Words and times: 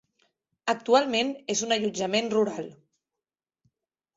Actualment 0.73 1.29
és 1.55 1.61
un 1.67 1.75
allotjament 1.77 2.33
rural. 2.37 2.73